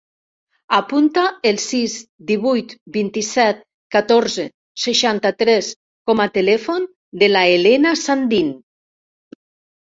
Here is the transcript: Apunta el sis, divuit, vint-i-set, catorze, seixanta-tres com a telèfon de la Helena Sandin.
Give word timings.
Apunta 0.75 1.25
el 1.49 1.59
sis, 1.63 1.97
divuit, 2.31 2.73
vint-i-set, 2.95 3.61
catorze, 3.97 4.47
seixanta-tres 4.87 5.71
com 6.11 6.27
a 6.27 6.31
telèfon 6.41 6.91
de 7.25 7.33
la 7.33 7.47
Helena 7.55 7.97
Sandin. 8.09 8.55